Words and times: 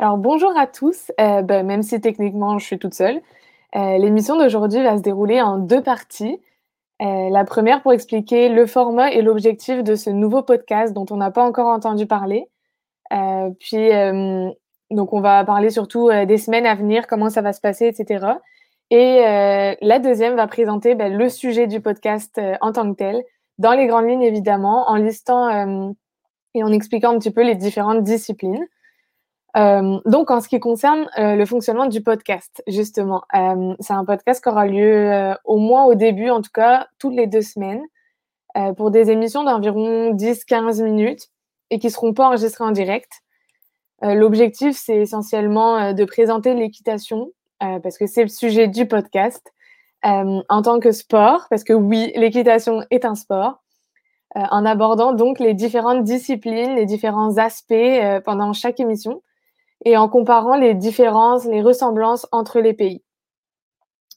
Alors 0.00 0.16
bonjour 0.16 0.56
à 0.56 0.68
tous, 0.68 1.10
euh, 1.20 1.42
ben, 1.42 1.66
même 1.66 1.82
si 1.82 2.00
techniquement 2.00 2.58
je 2.58 2.64
suis 2.64 2.78
toute 2.78 2.94
seule. 2.94 3.20
Euh, 3.74 3.98
l'émission 3.98 4.38
d'aujourd'hui 4.38 4.80
va 4.80 4.96
se 4.96 5.02
dérouler 5.02 5.42
en 5.42 5.58
deux 5.58 5.82
parties. 5.82 6.40
Euh, 7.02 7.28
la 7.30 7.44
première 7.44 7.82
pour 7.82 7.92
expliquer 7.92 8.48
le 8.48 8.66
format 8.66 9.10
et 9.10 9.22
l'objectif 9.22 9.82
de 9.82 9.96
ce 9.96 10.10
nouveau 10.10 10.42
podcast 10.42 10.94
dont 10.94 11.06
on 11.10 11.16
n'a 11.16 11.32
pas 11.32 11.42
encore 11.44 11.66
entendu 11.66 12.06
parler. 12.06 12.48
puis 13.60 13.90
donc 14.90 15.12
on 15.12 15.20
va 15.20 15.44
parler 15.44 15.70
surtout 15.70 16.10
des 16.26 16.38
semaines 16.38 16.66
à 16.66 16.74
venir, 16.74 17.06
comment 17.06 17.30
ça 17.30 17.42
va 17.42 17.52
se 17.52 17.60
passer, 17.60 17.86
etc. 17.88 18.26
Et 18.90 19.20
la 19.80 19.98
deuxième 19.98 20.36
va 20.36 20.46
présenter 20.46 20.94
ben, 20.94 21.12
le 21.16 21.28
sujet 21.28 21.66
du 21.66 21.80
podcast 21.80 22.40
en 22.60 22.72
tant 22.72 22.90
que 22.92 22.96
tel, 22.96 23.24
dans 23.58 23.72
les 23.72 23.86
grandes 23.86 24.08
lignes 24.08 24.22
évidemment, 24.22 24.88
en 24.88 24.96
listant 24.96 25.94
et 26.54 26.62
en 26.62 26.72
expliquant 26.72 27.14
un 27.14 27.18
petit 27.18 27.32
peu 27.32 27.42
les 27.42 27.56
différentes 27.56 28.04
disciplines. 28.04 28.64
Euh, 29.56 29.98
donc, 30.04 30.30
en 30.30 30.40
ce 30.40 30.48
qui 30.48 30.60
concerne 30.60 31.08
euh, 31.18 31.34
le 31.34 31.46
fonctionnement 31.46 31.86
du 31.86 32.02
podcast, 32.02 32.62
justement, 32.66 33.22
euh, 33.34 33.74
c'est 33.80 33.94
un 33.94 34.04
podcast 34.04 34.42
qui 34.42 34.48
aura 34.48 34.66
lieu 34.66 35.34
au 35.44 35.56
moins 35.56 35.84
au 35.84 35.94
début, 35.94 36.30
en 36.30 36.42
tout 36.42 36.50
cas, 36.52 36.88
toutes 36.98 37.14
les 37.14 37.26
deux 37.26 37.42
semaines, 37.42 37.82
pour 38.76 38.90
des 38.90 39.10
émissions 39.10 39.44
d'environ 39.44 40.14
10-15 40.14 40.82
minutes 40.82 41.28
et 41.70 41.78
qui 41.78 41.86
ne 41.86 41.92
seront 41.92 42.12
pas 42.12 42.26
enregistrées 42.26 42.64
en 42.64 42.72
direct. 42.72 43.22
L'objectif, 44.02 44.76
c'est 44.76 44.96
essentiellement 44.96 45.92
de 45.92 46.04
présenter 46.04 46.54
l'équitation, 46.54 47.30
parce 47.60 47.98
que 47.98 48.06
c'est 48.06 48.22
le 48.22 48.28
sujet 48.28 48.66
du 48.66 48.86
podcast, 48.86 49.52
en 50.02 50.62
tant 50.62 50.80
que 50.80 50.90
sport, 50.90 51.46
parce 51.50 51.62
que 51.62 51.72
oui, 51.72 52.10
l'équitation 52.16 52.82
est 52.90 53.04
un 53.04 53.14
sport, 53.14 53.62
en 54.34 54.64
abordant 54.64 55.12
donc 55.12 55.38
les 55.38 55.54
différentes 55.54 56.02
disciplines, 56.02 56.74
les 56.74 56.86
différents 56.86 57.36
aspects 57.38 57.74
pendant 58.24 58.52
chaque 58.54 58.80
émission 58.80 59.22
et 59.84 59.96
en 59.96 60.08
comparant 60.08 60.56
les 60.56 60.74
différences, 60.74 61.44
les 61.44 61.62
ressemblances 61.62 62.26
entre 62.32 62.60
les 62.60 62.74
pays. 62.74 63.02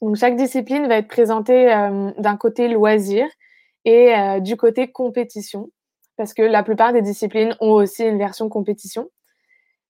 Donc, 0.01 0.15
chaque 0.15 0.35
discipline 0.35 0.87
va 0.87 0.97
être 0.97 1.07
présentée 1.07 1.71
euh, 1.71 2.11
d'un 2.17 2.35
côté 2.35 2.67
loisir 2.67 3.27
et 3.85 4.15
euh, 4.15 4.39
du 4.39 4.57
côté 4.57 4.91
compétition, 4.91 5.69
parce 6.17 6.33
que 6.33 6.41
la 6.41 6.63
plupart 6.63 6.91
des 6.91 7.01
disciplines 7.01 7.55
ont 7.59 7.73
aussi 7.73 8.03
une 8.03 8.17
version 8.17 8.49
compétition. 8.49 9.09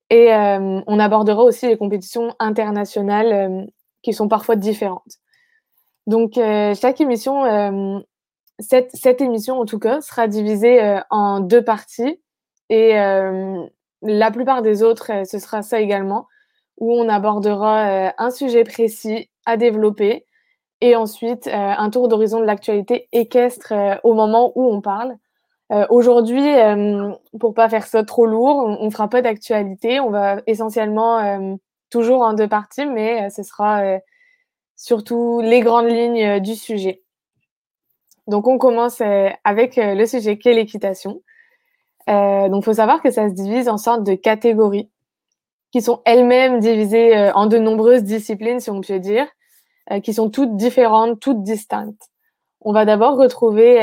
Et 0.10 0.34
euh, 0.34 0.82
on 0.86 1.00
abordera 1.00 1.44
aussi 1.44 1.68
les 1.68 1.78
compétitions 1.78 2.36
internationales 2.40 3.68
qui 4.02 4.12
sont 4.12 4.28
parfois 4.28 4.58
différentes. 4.58 5.20
Donc, 6.06 6.34
chaque 6.34 7.00
émission, 7.00 8.04
cette, 8.60 8.92
cette, 8.94 9.22
émission 9.22 9.62
en 9.62 9.66
tout 9.66 9.80
cas, 9.80 10.02
sera 10.02 10.28
divisée 10.28 11.00
en 11.10 11.40
deux 11.40 11.64
parties. 11.64 12.20
Et 12.70 12.94
la 14.02 14.32
plupart 14.32 14.62
des 14.62 14.84
autres, 14.84 15.12
euh, 15.12 15.24
ce 15.26 15.40
sera 15.40 15.62
ça 15.62 15.80
également, 15.80 16.28
où 16.78 16.94
on 16.94 17.10
abordera 17.10 18.08
euh, 18.08 18.12
un 18.18 18.32
sujet 18.32 18.64
précis 18.64 19.30
à 19.46 19.58
développer 19.58 20.26
et 20.82 20.96
ensuite 20.96 21.48
euh, 21.48 21.52
un 21.52 21.90
tour 21.90 22.08
d'horizon 22.08 22.40
de 22.40 22.46
l'actualité 22.46 23.08
équestre 23.12 23.74
au 24.04 24.14
moment 24.14 24.52
où 24.56 24.66
on 24.66 24.82
parle. 24.82 25.16
Aujourd'hui, 25.90 26.44
pour 27.40 27.54
pas 27.54 27.70
faire 27.70 27.88
ça 27.88 28.04
trop 28.04 28.26
lourd, 28.26 28.58
on, 28.82 28.84
ne 28.84 28.90
fera 28.90 29.08
pas 29.08 29.22
d'actualité. 29.22 30.02
On 30.02 30.10
va 30.10 30.42
essentiellement 30.46 31.58
toujours 31.90 32.24
en 32.24 32.34
deux 32.34 32.50
parties, 32.50 32.86
mais 32.86 33.30
ce 33.30 33.42
sera 33.42 33.82
surtout 34.76 35.40
les 35.40 35.62
grandes 35.62 35.90
lignes 35.90 36.42
du 36.42 36.56
sujet. 36.56 37.04
Donc, 38.28 38.48
on 38.50 38.58
commence 38.58 39.02
avec 39.46 39.78
le 39.78 40.06
sujet 40.06 40.38
qu'est 40.38 40.52
l'équitation. 40.52 41.22
Euh, 42.10 42.50
donc, 42.50 42.64
il 42.64 42.66
faut 42.66 42.74
savoir 42.74 43.02
que 43.02 43.12
ça 43.12 43.30
se 43.30 43.34
divise 43.34 43.70
en 43.70 43.78
sorte 43.78 44.04
de 44.04 44.16
catégories 44.16 44.90
qui 45.72 45.82
sont 45.82 46.02
elles-mêmes 46.06 46.60
divisées 46.60 47.18
euh, 47.18 47.32
en 47.34 47.46
de 47.46 47.58
nombreuses 47.58 48.04
disciplines, 48.04 48.60
si 48.60 48.70
on 48.70 48.82
peut 48.82 49.00
dire, 49.00 49.28
euh, 49.92 50.00
qui 50.00 50.14
sont 50.14 50.30
toutes 50.30 50.56
différentes, 50.56 51.20
toutes 51.20 51.44
distinctes. 51.44 52.10
On 52.62 52.74
va 52.74 52.86
d'abord 52.86 53.18
retrouver 53.18 53.80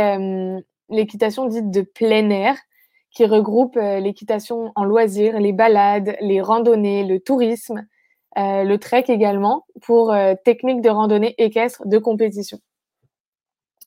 l'équitation 0.88 1.47
dite 1.47 1.69
de 1.72 1.81
plein 1.81 2.31
air, 2.31 2.54
qui 3.10 3.26
regroupe 3.26 3.75
l'équitation 3.75 4.71
en 4.76 4.84
loisirs, 4.84 5.41
les 5.41 5.53
balades, 5.53 6.16
les 6.21 6.41
randonnées, 6.41 7.03
le 7.03 7.19
tourisme, 7.19 7.84
le 8.37 8.76
trek 8.76 9.06
également, 9.09 9.65
pour 9.82 10.15
techniques 10.44 10.81
de 10.81 10.91
randonnée 10.91 11.34
équestre 11.38 11.88
de 11.88 11.98
compétition. 11.98 12.60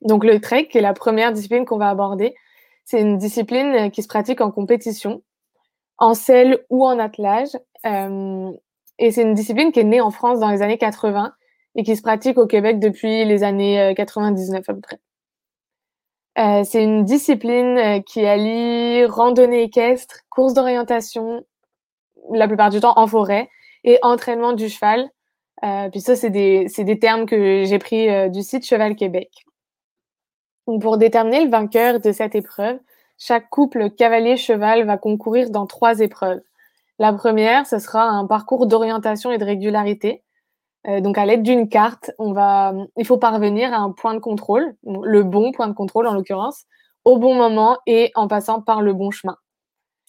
Donc 0.01 0.25
le 0.25 0.41
trek, 0.41 0.67
est 0.73 0.81
la 0.81 0.93
première 0.93 1.31
discipline 1.31 1.63
qu'on 1.63 1.77
va 1.77 1.89
aborder, 1.89 2.35
c'est 2.85 3.01
une 3.01 3.17
discipline 3.17 3.73
euh, 3.75 3.89
qui 3.89 4.03
se 4.03 4.07
pratique 4.07 4.41
en 4.41 4.51
compétition, 4.51 5.23
en 5.97 6.13
selle 6.13 6.65
ou 6.69 6.85
en 6.85 6.99
attelage. 6.99 7.49
Euh, 7.85 8.51
et 8.99 9.11
c'est 9.11 9.23
une 9.23 9.33
discipline 9.33 9.71
qui 9.71 9.79
est 9.79 9.85
née 9.85 10.01
en 10.01 10.11
France 10.11 10.39
dans 10.39 10.49
les 10.49 10.61
années 10.61 10.77
80 10.77 11.33
et 11.75 11.83
qui 11.83 11.95
se 11.95 12.01
pratique 12.01 12.37
au 12.37 12.47
Québec 12.47 12.79
depuis 12.79 13.25
les 13.25 13.43
années 13.43 13.93
99 13.95 14.59
euh, 14.59 14.71
à 14.71 14.73
peu 14.73 14.81
près. 14.81 14.99
c'est 16.65 16.83
une 16.83 17.05
discipline 17.05 18.03
qui 18.03 18.25
allie 18.25 19.05
randonnée 19.05 19.63
équestre, 19.63 20.19
course 20.29 20.53
d'orientation, 20.53 21.45
la 22.31 22.47
plupart 22.47 22.69
du 22.69 22.81
temps 22.81 22.93
en 22.97 23.07
forêt, 23.07 23.49
et 23.83 23.97
entraînement 24.01 24.53
du 24.53 24.69
cheval. 24.69 25.09
puis 25.91 26.01
ça, 26.01 26.15
c'est 26.15 26.29
des, 26.29 26.67
des, 26.77 26.99
termes 26.99 27.25
que 27.25 27.63
j'ai 27.63 27.79
pris 27.79 28.29
du 28.29 28.43
site 28.43 28.65
Cheval 28.65 28.95
Québec 28.95 29.29
pour 30.79 30.97
déterminer 30.97 31.45
le 31.45 31.49
vainqueur 31.49 31.99
de 31.99 32.11
cette 32.11 32.35
épreuve, 32.35 32.79
chaque 33.17 33.49
couple 33.49 33.91
cavalier-cheval 33.91 34.85
va 34.85 34.97
concourir 34.97 35.49
dans 35.49 35.67
trois 35.67 35.99
épreuves. 35.99 36.41
La 36.99 37.13
première, 37.13 37.65
ce 37.67 37.79
sera 37.79 38.03
un 38.03 38.25
parcours 38.25 38.67
d'orientation 38.67 39.31
et 39.31 39.37
de 39.37 39.45
régularité. 39.45 40.23
Euh, 40.87 41.01
donc, 41.01 41.17
à 41.17 41.25
l'aide 41.25 41.43
d'une 41.43 41.69
carte, 41.69 42.11
il 42.19 43.05
faut 43.05 43.17
parvenir 43.17 43.73
à 43.73 43.77
un 43.77 43.91
point 43.91 44.13
de 44.13 44.19
contrôle, 44.19 44.75
le 44.83 45.23
bon 45.23 45.51
point 45.51 45.67
de 45.67 45.73
contrôle 45.73 46.07
en 46.07 46.13
l'occurrence, 46.13 46.65
au 47.05 47.17
bon 47.17 47.35
moment 47.35 47.77
et 47.85 48.11
en 48.15 48.27
passant 48.27 48.61
par 48.61 48.81
le 48.81 48.93
bon 48.93 49.11
chemin. 49.11 49.37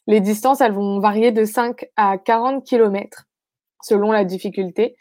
Les 0.06 0.20
distances, 0.20 0.60
elles 0.60 0.72
vont 0.72 0.98
varier 0.98 1.32
de 1.32 1.44
5 1.44 1.86
à 1.96 2.18
40 2.18 2.64
km 2.64 3.24
selon 3.82 4.12
la 4.12 4.24
difficulté 4.24 4.96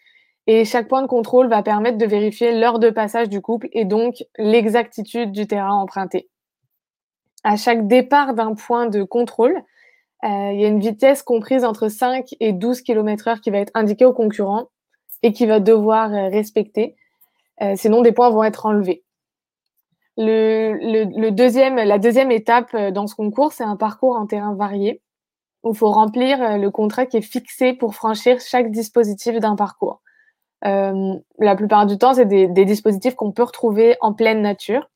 et 0.47 0.65
chaque 0.65 0.87
point 0.87 1.01
de 1.01 1.07
contrôle 1.07 1.47
va 1.47 1.61
permettre 1.61 1.97
de 1.97 2.05
vérifier 2.05 2.51
l'heure 2.59 2.79
de 2.79 2.89
passage 2.89 3.29
du 3.29 3.41
couple 3.41 3.69
et 3.73 3.85
donc 3.85 4.23
l'exactitude 4.37 5.31
du 5.31 5.47
terrain 5.47 5.75
emprunté. 5.75 6.29
À 7.43 7.57
chaque 7.57 7.87
départ 7.87 8.33
d'un 8.33 8.53
point 8.53 8.87
de 8.87 9.03
contrôle, 9.03 9.63
euh, 10.23 10.51
il 10.53 10.61
y 10.61 10.65
a 10.65 10.67
une 10.67 10.79
vitesse 10.79 11.23
comprise 11.23 11.63
entre 11.63 11.89
5 11.89 12.35
et 12.39 12.53
12 12.53 12.81
km 12.81 13.27
heure 13.27 13.41
qui 13.41 13.49
va 13.49 13.57
être 13.57 13.71
indiquée 13.73 14.05
au 14.05 14.13
concurrent 14.13 14.67
et 15.23 15.33
qui 15.33 15.45
va 15.45 15.59
devoir 15.59 16.13
euh, 16.13 16.29
respecter. 16.29 16.95
Euh, 17.61 17.75
sinon, 17.75 18.01
des 18.01 18.11
points 18.11 18.29
vont 18.29 18.43
être 18.43 18.65
enlevés. 18.65 19.03
La 20.17 21.31
deuxième 21.31 22.31
étape 22.31 22.75
dans 22.75 23.07
ce 23.07 23.15
concours, 23.15 23.53
c'est 23.53 23.63
un 23.63 23.75
parcours 23.75 24.15
en 24.15 24.27
terrain 24.27 24.53
varié 24.53 25.01
où 25.63 25.73
il 25.73 25.77
faut 25.77 25.91
remplir 25.91 26.57
le 26.57 26.69
contrat 26.69 27.05
qui 27.05 27.17
est 27.17 27.21
fixé 27.21 27.73
pour 27.73 27.95
franchir 27.95 28.39
chaque 28.39 28.71
dispositif 28.71 29.39
d'un 29.39 29.55
parcours. 29.55 30.01
Euh, 30.65 31.15
la 31.39 31.55
plupart 31.55 31.85
du 31.85 31.97
temps, 31.97 32.13
c'est 32.13 32.25
des, 32.25 32.65
dispositifs 32.65 33.15
qu'on 33.15 33.31
peut 33.31 33.43
retrouver 33.43 33.97
en 34.01 34.13
pleine 34.13 34.41
nature. 34.41 34.89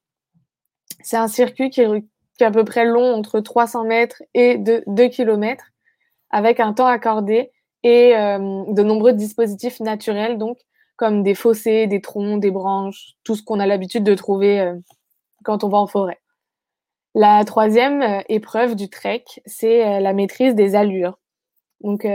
C'est 1.02 1.18
un 1.18 1.28
circuit 1.28 1.70
qui 1.70 1.82
est, 1.82 2.04
à 2.42 2.52
peu 2.52 2.64
près 2.64 2.86
long 2.86 3.14
entre 3.14 3.40
300 3.40 3.86
mètres 3.86 4.22
et 4.34 4.58
2, 4.58 4.84
km, 5.10 5.64
avec 6.30 6.60
un 6.60 6.74
temps 6.74 6.88
accordé 6.88 7.52
et 7.84 8.16
euh, 8.16 8.64
de 8.68 8.84
nombreux 8.84 9.14
dispositifs 9.14 9.80
naturels, 9.80 10.38
donc 10.38 10.58
comme 10.98 11.24
des 11.24 11.36
fossés, 11.36 11.88
des 11.88 12.02
troncs, 12.02 12.40
des 12.40 12.52
branches, 12.52 13.14
tout 13.24 13.36
ce 13.36 13.44
qu'on 13.44 13.60
a 13.60 13.66
l'habitude 13.66 14.04
de 14.04 14.16
trouver 14.16 14.60
euh, 14.62 14.76
quand 15.44 15.64
on 15.64 15.70
va 15.70 15.78
en 15.78 15.88
forêt. 15.88 16.20
La 17.14 17.44
troisième 17.46 18.24
épreuve 18.28 18.76
du 18.76 18.90
trek, 18.90 19.24
c'est 19.46 20.02
la 20.02 20.12
maîtrise 20.12 20.54
des 20.54 20.76
allures. 20.76 21.18
Donc, 21.80 22.06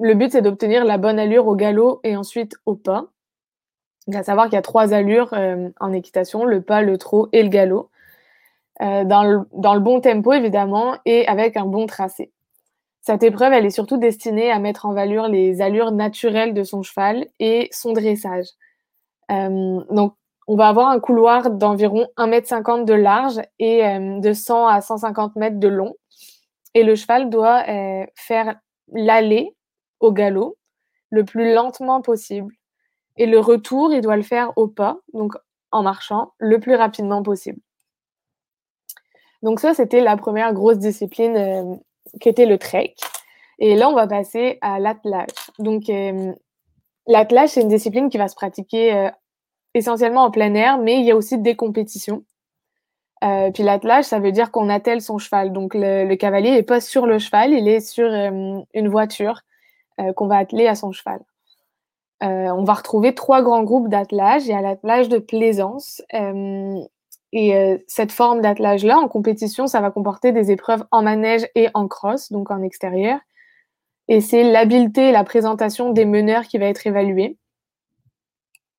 le 0.00 0.14
but, 0.14 0.32
c'est 0.32 0.42
d'obtenir 0.42 0.84
la 0.84 0.98
bonne 0.98 1.18
allure 1.18 1.46
au 1.46 1.54
galop 1.54 2.00
et 2.04 2.16
ensuite 2.16 2.56
au 2.66 2.74
pas. 2.74 3.06
Il 4.06 4.16
à 4.16 4.22
savoir 4.22 4.46
qu'il 4.46 4.54
y 4.54 4.58
a 4.58 4.62
trois 4.62 4.92
allures 4.92 5.32
euh, 5.32 5.70
en 5.80 5.92
équitation, 5.92 6.44
le 6.44 6.60
pas, 6.60 6.82
le 6.82 6.98
trot 6.98 7.28
et 7.32 7.42
le 7.42 7.48
galop. 7.48 7.90
Euh, 8.82 9.04
dans, 9.04 9.22
le, 9.22 9.80
bon 9.80 10.00
tempo, 10.00 10.32
évidemment, 10.32 10.96
et 11.06 11.26
avec 11.28 11.56
un 11.56 11.64
bon 11.64 11.86
tracé. 11.86 12.32
Cette 13.00 13.22
épreuve, 13.22 13.52
elle 13.52 13.66
est 13.66 13.70
surtout 13.70 13.96
destinée 13.96 14.50
à 14.50 14.58
mettre 14.58 14.86
en 14.86 14.92
valeur 14.92 15.28
les 15.28 15.62
allures 15.62 15.92
naturelles 15.92 16.54
de 16.54 16.64
son 16.64 16.82
cheval 16.82 17.26
et 17.38 17.68
son 17.70 17.92
dressage. 17.92 18.48
Euh, 19.30 19.80
donc, 19.90 20.14
on 20.46 20.56
va 20.56 20.68
avoir 20.68 20.88
un 20.88 20.98
couloir 20.98 21.50
d'environ 21.50 22.08
1,50 22.18 22.80
m 22.80 22.84
de 22.84 22.94
large 22.94 23.40
et 23.58 23.80
de 24.20 24.32
100 24.34 24.66
à 24.66 24.82
150 24.82 25.36
mètres 25.36 25.58
de 25.58 25.68
long. 25.68 25.94
Et 26.74 26.82
le 26.82 26.96
cheval 26.96 27.30
doit 27.30 27.64
faire 28.14 28.56
l'aller 28.92 29.54
au 30.00 30.12
galop 30.12 30.56
le 31.10 31.24
plus 31.24 31.52
lentement 31.54 32.00
possible. 32.00 32.52
Et 33.16 33.26
le 33.26 33.38
retour, 33.38 33.92
il 33.92 34.00
doit 34.00 34.16
le 34.16 34.22
faire 34.22 34.52
au 34.56 34.66
pas, 34.66 34.98
donc 35.12 35.34
en 35.70 35.82
marchant 35.82 36.32
le 36.38 36.58
plus 36.58 36.74
rapidement 36.74 37.22
possible. 37.22 37.60
Donc 39.42 39.60
ça, 39.60 39.74
c'était 39.74 40.00
la 40.00 40.16
première 40.16 40.52
grosse 40.52 40.78
discipline 40.78 41.36
euh, 41.36 41.74
qui 42.20 42.28
était 42.28 42.46
le 42.46 42.58
trek. 42.58 42.94
Et 43.58 43.76
là, 43.76 43.88
on 43.88 43.94
va 43.94 44.06
passer 44.06 44.58
à 44.62 44.80
l'attelage. 44.80 45.28
Donc, 45.60 45.84
l'attelage, 47.06 47.50
c'est 47.50 47.60
une 47.60 47.68
discipline 47.68 48.10
qui 48.10 48.18
va 48.18 48.26
se 48.26 48.34
pratiquer 48.34 49.10
essentiellement 49.74 50.24
en 50.24 50.30
plein 50.30 50.54
air, 50.54 50.78
mais 50.78 50.98
il 50.98 51.04
y 51.04 51.10
a 51.10 51.16
aussi 51.16 51.38
des 51.38 51.54
compétitions. 51.54 52.24
Euh, 53.24 53.50
puis 53.50 53.62
l'attelage, 53.62 54.04
ça 54.04 54.18
veut 54.18 54.32
dire 54.32 54.50
qu'on 54.50 54.68
attelle 54.68 55.00
son 55.00 55.18
cheval. 55.18 55.52
Donc 55.52 55.74
le, 55.74 56.14
cavalier 56.14 56.50
n'est 56.50 56.62
pas 56.62 56.80
sur 56.80 57.06
le 57.06 57.18
cheval, 57.18 57.52
il 57.52 57.68
est 57.68 57.80
sur 57.80 58.06
euh, 58.06 58.60
une 58.74 58.88
voiture 58.88 59.40
euh, 59.40 59.40
qu'on 60.16 60.26
va 60.26 60.38
atteler 60.38 60.66
à 60.66 60.74
son 60.74 60.92
cheval. 60.92 61.20
on 62.20 62.64
va 62.64 62.72
retrouver 62.74 63.14
trois 63.14 63.42
grands 63.42 63.62
groupes 63.62 63.88
d'attelage. 63.88 64.46
Il 64.46 64.50
y 64.50 64.54
a 64.54 64.60
l'attelage 64.60 65.08
de 65.08 65.18
plaisance. 65.18 66.02
et 67.32 67.84
cette 67.86 68.12
forme 68.12 68.40
d'attelage-là, 68.40 68.98
en 68.98 69.08
compétition, 69.08 69.66
ça 69.66 69.80
va 69.80 69.90
comporter 69.90 70.32
des 70.32 70.50
épreuves 70.50 70.84
en 70.90 71.02
manège 71.02 71.46
et 71.54 71.68
en 71.74 71.88
crosse, 71.88 72.30
donc 72.32 72.50
en 72.50 72.62
extérieur. 72.62 73.18
Et 74.08 74.20
c'est 74.20 74.42
l'habileté 74.44 75.08
et 75.08 75.12
la 75.12 75.24
présentation 75.24 75.90
des 75.90 76.04
meneurs 76.04 76.44
qui 76.44 76.58
va 76.58 76.66
être 76.66 76.86
évaluée. 76.86 77.38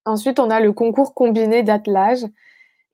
Ensuite, 0.05 0.39
on 0.39 0.51
a 0.51 0.59
le 0.59 0.71
concours 0.71 1.13
combiné 1.15 1.63
d'attelage. 1.63 2.25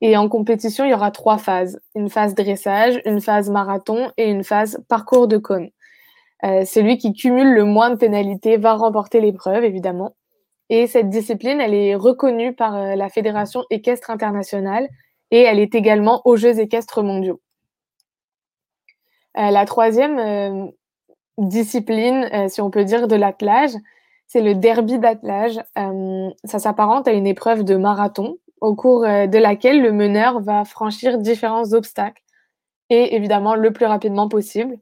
Et 0.00 0.16
en 0.16 0.28
compétition, 0.28 0.84
il 0.84 0.90
y 0.90 0.94
aura 0.94 1.10
trois 1.10 1.38
phases. 1.38 1.80
Une 1.94 2.08
phase 2.08 2.34
dressage, 2.34 3.00
une 3.04 3.20
phase 3.20 3.50
marathon 3.50 4.10
et 4.16 4.30
une 4.30 4.42
phase 4.42 4.82
parcours 4.88 5.28
de 5.28 5.36
cône. 5.36 5.70
Euh, 6.44 6.64
celui 6.64 6.98
qui 6.98 7.12
cumule 7.12 7.52
le 7.54 7.64
moins 7.64 7.90
de 7.90 7.96
pénalités 7.96 8.56
va 8.56 8.74
remporter 8.74 9.20
l'épreuve, 9.20 9.64
évidemment. 9.64 10.16
Et 10.70 10.86
cette 10.86 11.08
discipline, 11.08 11.60
elle 11.60 11.74
est 11.74 11.94
reconnue 11.94 12.54
par 12.54 12.74
euh, 12.76 12.94
la 12.96 13.08
Fédération 13.08 13.64
équestre 13.70 14.10
internationale 14.10 14.88
et 15.30 15.40
elle 15.40 15.60
est 15.60 15.74
également 15.74 16.20
aux 16.24 16.36
Jeux 16.36 16.58
équestres 16.58 17.02
mondiaux. 17.02 17.40
Euh, 19.38 19.50
la 19.50 19.64
troisième 19.64 20.70
discipline, 21.38 22.48
si 22.48 22.60
on 22.60 22.70
peut 22.70 22.84
dire, 22.84 23.08
de 23.08 23.16
l'attelage, 23.16 23.70
c'est 24.26 24.42
le 24.42 24.54
derby 24.54 24.98
d'attelage. 24.98 25.58
ça 26.44 26.58
s'apparente 26.58 27.08
à 27.08 27.12
une 27.12 27.26
épreuve 27.26 27.64
de 27.64 27.76
marathon 27.76 28.36
au 28.60 28.74
cours 28.74 29.02
de 29.02 29.38
laquelle 29.38 29.80
le 29.80 29.92
meneur 29.92 30.40
va 30.40 30.64
franchir 30.64 31.18
différents 31.18 31.72
obstacles 31.72 32.22
et 32.90 33.16
évidemment 33.16 33.54
le 33.54 33.72
plus 33.72 33.86
rapidement 33.86 34.28
possible. 34.28 34.78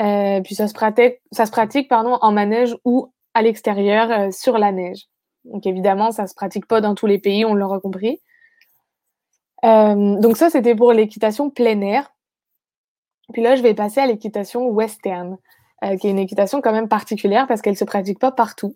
Euh, 0.00 0.40
puis 0.42 0.54
ça 0.54 0.68
se 0.68 0.74
pratique, 0.74 1.16
ça 1.32 1.46
se 1.46 1.50
pratique 1.50 1.88
pardon, 1.88 2.18
en 2.20 2.32
manège 2.32 2.76
ou 2.84 3.12
à 3.34 3.42
l'extérieur 3.42 4.10
euh, 4.10 4.30
sur 4.30 4.58
la 4.58 4.72
neige. 4.72 5.06
Donc 5.44 5.66
évidemment, 5.66 6.12
ça 6.12 6.22
ne 6.22 6.28
se 6.28 6.34
pratique 6.34 6.66
pas 6.66 6.80
dans 6.80 6.94
tous 6.94 7.06
les 7.06 7.18
pays, 7.18 7.44
on 7.44 7.54
l'aura 7.54 7.80
compris. 7.80 8.20
donc 9.62 10.36
ça, 10.36 10.50
c'était 10.50 10.74
pour 10.74 10.92
l'équitation 10.92 11.50
plein 11.50 11.80
air. 11.80 12.12
Puis 13.32 13.42
là, 13.42 13.56
je 13.56 13.62
vais 13.62 13.74
passer 13.74 14.00
à 14.00 14.06
l'équitation 14.06 14.68
western, 14.68 15.36
qui 16.00 16.06
est 16.06 16.10
une 16.10 16.18
équitation 16.18 16.60
quand 16.60 16.72
même 16.72 16.88
particulière 16.88 17.46
parce 17.46 17.62
qu'elle 17.62 17.74
ne 17.74 17.78
se 17.78 17.84
pratique 17.84 18.18
pas 18.18 18.32
partout. 18.32 18.74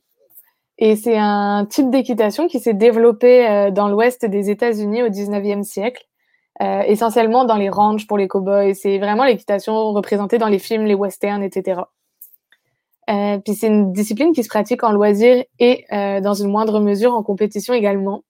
Et 0.79 0.97
c'est 0.97 1.17
un 1.17 1.67
type 1.67 1.91
d'équitation 1.91 2.49
qui 2.49 2.59
s'est 2.59 2.75
développé 2.75 3.49
euh, 3.49 3.71
dans 3.71 3.89
l'ouest 3.89 4.25
des 4.25 4.51
États-Unis 4.51 5.03
au 5.03 5.09
19e 5.09 5.63
siècle, 5.63 6.05
euh, 6.63 6.83
essentiellement 6.83 7.45
dans 7.45 7.57
les 7.57 7.69
ranchs 7.69 8.07
pour 8.07 8.17
les 8.17 8.29
cow-boys. 8.29 8.75
C'est 8.75 8.99
vraiment 8.99 9.25
l'équitation 9.25 9.93
représentée 9.93 10.39
dans 10.39 10.49
les 10.49 10.59
films, 10.59 10.85
les 10.85 10.95
westerns, 10.95 11.43
etc. 11.43 11.83
Euh, 13.11 13.39
puis 13.39 13.55
c'est 13.55 13.67
une 13.67 13.93
discipline 13.93 14.33
qui 14.33 14.45
se 14.45 14.49
pratique 14.49 14.85
en 14.85 14.93
loisir 14.93 15.45
et 15.59 15.85
dans 15.91 16.35
une 16.35 16.51
moindre 16.51 16.81
mesure 16.81 17.13
en 17.15 17.23
compétition 17.23 17.75
également. 17.75 18.23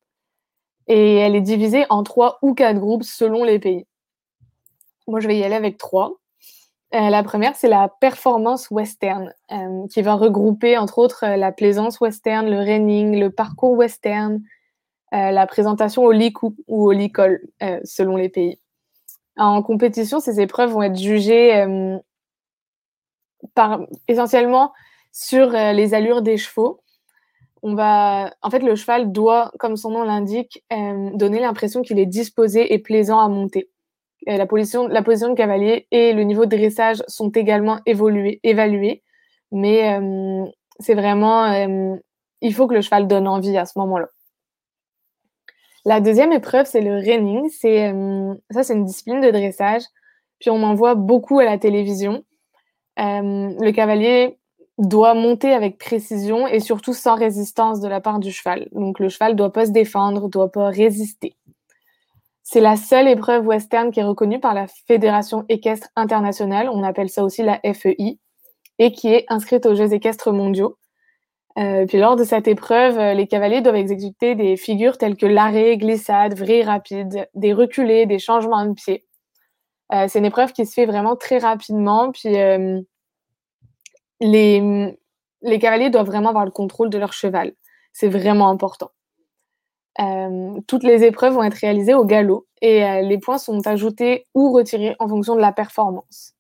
Et 0.89 1.17
elle 1.17 1.37
est 1.37 1.43
divisée 1.43 1.85
en 1.91 2.03
trois 2.03 2.39
ou 2.43 2.55
quatre 2.55 2.79
groupes 2.79 3.05
selon 3.05 3.45
les 3.45 3.59
pays. 3.59 3.87
Moi, 5.07 5.21
je 5.21 5.29
vais 5.29 5.37
y 5.37 5.45
aller 5.45 5.55
avec 5.55 5.79
trois. 5.79 6.15
Euh, 6.95 7.09
la 7.09 7.23
première, 7.23 7.57
c'est 7.57 7.69
la 7.69 7.89
performance 7.89 8.71
western, 8.71 9.33
euh, 9.51 9.87
qui 9.89 10.03
va 10.03 10.15
regrouper 10.15 10.77
entre 10.77 10.99
autres 10.99 11.25
euh, 11.25 11.37
la 11.37 11.51
plaisance 11.51 12.01
western, 12.01 12.49
le 12.49 12.59
reining, 12.59 13.19
le 13.19 13.31
parcours 13.31 13.73
western, 13.73 14.43
la 15.13 15.47
présentation 15.47 16.05
au 16.05 16.13
lit 16.13 16.33
ou 16.41 16.87
au 16.87 16.93
lit 16.93 17.13
selon 17.85 18.17
les 18.17 18.29
pays. 18.29 18.59
En 19.37 19.63
compétition, 19.63 20.21
ces 20.21 20.41
épreuves 20.41 20.71
vont 20.71 20.83
être 20.83 20.97
jugées 20.97 21.67
par, 23.55 23.81
essentiellement 24.09 24.73
sur 25.13 25.51
les 25.51 25.95
allures 25.95 26.23
des 26.23 26.39
chevaux. 26.39 26.83
On 27.63 27.75
va, 27.75 28.35
en 28.43 28.51
fait, 28.51 28.61
le 28.61 28.75
cheval 28.75 29.13
doit, 29.13 29.53
comme 29.59 29.77
son 29.77 29.91
nom 29.91 30.03
l'indique, 30.03 30.65
donner 30.71 31.41
l'impression 31.41 31.83
qu'il 31.83 31.99
est 31.99 32.07
disposé 32.07 32.73
et 32.73 32.79
plaisant 32.79 33.21
à 33.21 33.29
monter. 33.29 33.69
Euh, 34.29 34.37
la 34.37 34.47
position, 34.47 34.87
la 34.87 35.03
position 35.03 35.31
de 35.31 35.35
cavalier 35.35 35.87
et 35.91 36.13
le 36.13 36.23
niveau 36.23 36.47
de 36.47 36.57
dressage 36.57 37.03
sont 37.09 37.31
également 37.31 37.81
évolués, 37.87 38.41
évalués. 38.45 39.03
Mais 39.51 39.99
euh, 39.99 40.45
c'est 40.79 40.95
vraiment, 40.95 41.45
euh, 41.53 41.97
il 42.41 42.55
faut 42.55 42.67
que 42.67 42.75
le 42.75 42.83
cheval 42.83 43.09
donne 43.09 43.27
envie 43.29 43.57
à 43.57 43.67
ce 43.67 43.79
moment-là. 43.79 44.09
La 45.85 46.01
deuxième 46.01 46.33
épreuve, 46.33 46.67
c'est 46.67 46.81
le 46.81 46.97
reining. 46.97 47.49
C'est, 47.51 47.93
ça, 48.51 48.63
c'est 48.63 48.75
une 48.75 48.85
discipline 48.85 49.21
de 49.21 49.31
dressage. 49.31 49.83
Puis 50.39 50.51
on 50.51 50.63
en 50.63 50.75
voit 50.75 50.95
beaucoup 50.95 51.39
à 51.39 51.45
la 51.45 51.59
télévision. 51.59 52.25
le 52.97 53.71
cavalier 53.73 54.39
doit 54.79 55.15
monter 55.15 55.53
avec 55.53 55.79
précision 55.79 56.47
et 56.47 56.61
surtout 56.61 56.95
sans 56.95 57.15
résistance 57.15 57.81
de 57.81 57.89
la 57.89 58.01
part 58.01 58.19
du 58.19 58.33
cheval. 58.33 58.69
Donc 58.73 58.99
le 58.99 59.09
cheval 59.09 59.33
ne 59.33 59.37
doit 59.37 59.53
pas 59.53 59.67
se 59.67 59.71
défendre, 59.71 60.25
ne 60.25 60.29
doit 60.29 60.51
pas 60.51 60.69
résister. 60.69 61.37
C'est 62.43 62.61
la 62.61 62.77
seule 62.77 63.09
épreuve 63.09 63.47
western 63.47 63.91
qui 63.93 64.01
est 64.01 64.05
reconnue 64.05 64.41
par 64.41 64.55
la 64.55 64.67
Fédération 64.67 65.45
équestre 65.49 65.89
internationale, 65.95 66.69
on 66.69 66.83
appelle 66.83 67.09
ça 67.09 67.25
aussi 67.25 67.43
la 67.43 67.61
FEI, 67.63 68.19
et 68.79 68.93
qui 68.93 69.09
est 69.09 69.25
inscrite 69.29 69.65
aux 69.67 69.75
Jeux 69.75 69.93
équestres 69.93 70.33
mondiaux. 70.33 70.77
Euh, 71.59 71.87
puis 71.87 71.99
lors 71.99 72.17
de 72.17 72.25
cette 72.25 72.49
épreuve, 72.49 72.99
euh, 72.99 73.15
les 73.15 73.27
cavaliers 73.27 73.61
doivent 73.61 73.77
exécuter 73.77 74.35
des 74.35 74.57
figures 74.57 74.97
telles 74.97 75.17
que 75.17 75.27
l'arrêt, 75.27 75.77
glissade, 75.77 76.37
vrille 76.37 76.63
rapide, 76.63 77.29
des 77.35 77.53
reculés, 77.53 78.07
des 78.07 78.19
changements 78.19 78.65
de 78.65 78.73
pied. 78.73 79.05
Euh, 79.93 80.07
c'est 80.09 80.19
une 80.21 80.25
épreuve 80.25 80.53
qui 80.53 80.65
se 80.65 80.73
fait 80.73 80.87
vraiment 80.87 81.17
très 81.17 81.39
rapidement, 81.39 82.11
puis 82.13 82.31
les, 84.21 84.99
cavaliers 85.61 85.91
doivent 85.91 86.07
vraiment 86.07 86.31
avoir 86.31 86.47
le 86.47 86.51
contrôle 86.51 86.89
de 86.89 86.99
leur 86.99 87.13
cheval. 87.13 87.53
C'est 87.93 88.09
vraiment 88.09 88.49
important. 88.49 88.91
Toutes 90.67 90.85
les 90.85 91.05
épreuves 91.05 91.35
vont 91.35 91.43
être 91.43 91.55
réalisées 91.55 91.93
au 91.93 92.07
galop 92.07 92.47
et 92.63 93.03
les 93.03 93.19
points 93.19 93.37
sont 93.37 93.67
ajoutés 93.67 94.25
ou 94.35 94.51
retirés 94.53 94.97
en 94.99 95.09
fonction 95.09 95.35
de 95.37 95.41
la 95.41 95.53
performance. 95.53 96.35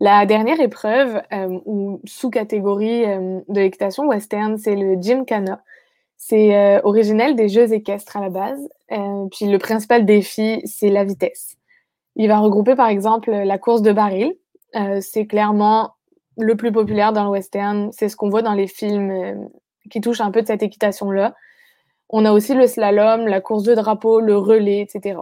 La 0.00 0.26
dernière 0.26 0.60
épreuve 0.60 1.22
euh, 1.32 1.60
ou 1.64 2.00
sous-catégorie 2.04 3.06
de 3.06 3.60
l'équitation 3.60 4.06
western, 4.06 4.58
c'est 4.58 4.76
le 4.76 5.00
Gymkhana. 5.00 5.62
C'est 6.16 6.82
originel 6.84 7.36
des 7.36 7.48
jeux 7.48 7.72
équestres 7.72 8.16
à 8.16 8.20
la 8.20 8.30
base. 8.30 8.68
puis 9.30 9.46
le 9.46 9.58
principal 9.58 10.06
défi, 10.06 10.62
c'est 10.64 10.88
la 10.88 11.04
vitesse. 11.04 11.58
Il 12.16 12.28
va 12.28 12.38
regrouper 12.38 12.74
par 12.74 12.88
exemple 12.88 13.30
la 13.30 13.58
course 13.58 13.82
de 13.82 13.92
baril. 13.92 14.34
c'est 15.00 15.26
clairement 15.26 15.94
le 16.38 16.56
plus 16.56 16.72
populaire 16.72 17.12
dans 17.12 17.24
le 17.24 17.30
western. 17.30 17.90
C'est 17.92 18.08
ce 18.08 18.16
qu'on 18.16 18.30
voit 18.30 18.42
dans 18.42 18.54
les 18.54 18.68
films 18.68 19.50
qui 19.90 20.00
touchent 20.00 20.22
un 20.22 20.30
peu 20.30 20.42
de 20.42 20.46
cette 20.46 20.62
équitation-là. 20.62 21.34
On 22.08 22.24
a 22.24 22.32
aussi 22.32 22.54
le 22.54 22.66
slalom, 22.66 23.26
la 23.26 23.40
course 23.40 23.64
de 23.64 23.74
drapeau, 23.74 24.20
le 24.20 24.36
relais, 24.36 24.80
etc. 24.80 25.18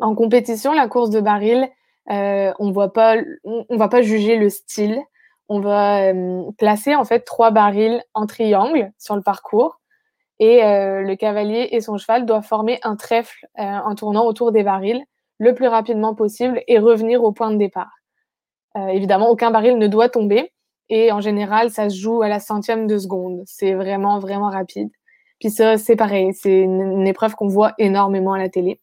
En 0.00 0.14
compétition, 0.14 0.72
la 0.72 0.88
course 0.88 1.10
de 1.10 1.20
baril, 1.20 1.68
euh, 2.10 2.52
on 2.58 2.70
voit 2.72 2.92
pas, 2.92 3.16
on, 3.44 3.76
va 3.76 3.88
pas 3.88 4.02
juger 4.02 4.36
le 4.36 4.48
style. 4.50 5.00
On 5.48 5.60
va 5.60 6.12
euh, 6.12 6.50
placer 6.58 6.94
en 6.94 7.04
fait 7.04 7.20
trois 7.20 7.50
barils 7.50 8.02
en 8.14 8.26
triangle 8.26 8.92
sur 8.98 9.16
le 9.16 9.22
parcours 9.22 9.80
et 10.38 10.64
euh, 10.64 11.02
le 11.02 11.14
cavalier 11.14 11.68
et 11.72 11.80
son 11.80 11.98
cheval 11.98 12.26
doivent 12.26 12.44
former 12.44 12.80
un 12.82 12.96
trèfle 12.96 13.46
en 13.56 13.94
tournant 13.94 14.24
autour 14.24 14.50
des 14.50 14.62
barils 14.62 15.04
le 15.38 15.54
plus 15.54 15.68
rapidement 15.68 16.14
possible 16.14 16.62
et 16.68 16.78
revenir 16.78 17.22
au 17.22 17.32
point 17.32 17.50
de 17.50 17.56
départ. 17.56 17.92
évidemment, 18.76 19.28
aucun 19.28 19.50
baril 19.50 19.78
ne 19.78 19.86
doit 19.86 20.08
tomber 20.08 20.52
et 20.88 21.12
en 21.12 21.20
général, 21.20 21.70
ça 21.70 21.88
se 21.88 21.96
joue 21.96 22.22
à 22.22 22.28
la 22.28 22.40
centième 22.40 22.86
de 22.86 22.98
seconde. 22.98 23.42
C'est 23.46 23.72
vraiment, 23.72 24.18
vraiment 24.18 24.50
rapide. 24.50 24.90
Puis 25.40 25.50
ça, 25.50 25.78
c'est 25.78 25.96
pareil, 25.96 26.34
c'est 26.34 26.60
une, 26.60 27.06
épreuve 27.06 27.34
qu'on 27.34 27.48
voit 27.48 27.72
énormément 27.78 28.34
à 28.34 28.38
la 28.38 28.48
télé. 28.48 28.78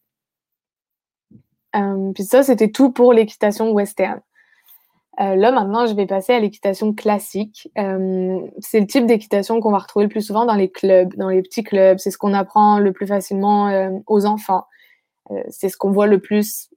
Euh, 1.76 2.12
puis 2.12 2.24
ça, 2.24 2.42
c'était 2.42 2.70
tout 2.70 2.90
pour 2.90 3.12
l'équitation 3.12 3.70
western. 3.70 4.20
Euh, 5.20 5.34
là, 5.36 5.52
maintenant, 5.52 5.86
je 5.86 5.94
vais 5.94 6.06
passer 6.06 6.32
à 6.32 6.40
l'équitation 6.40 6.94
classique. 6.94 7.68
Euh, 7.78 8.40
c'est 8.58 8.80
le 8.80 8.86
type 8.86 9.06
d'équitation 9.06 9.60
qu'on 9.60 9.70
va 9.70 9.78
retrouver 9.78 10.06
le 10.06 10.08
plus 10.08 10.22
souvent 10.22 10.46
dans 10.46 10.54
les 10.54 10.70
clubs, 10.70 11.14
dans 11.16 11.28
les 11.28 11.42
petits 11.42 11.62
clubs. 11.62 11.98
C'est 11.98 12.10
ce 12.10 12.18
qu'on 12.18 12.32
apprend 12.32 12.78
le 12.78 12.92
plus 12.92 13.06
facilement 13.06 14.00
aux 14.06 14.26
enfants. 14.26 14.64
c'est 15.48 15.68
ce 15.68 15.76
qu'on 15.76 15.92
voit 15.92 16.06
le 16.06 16.20
plus 16.20 16.70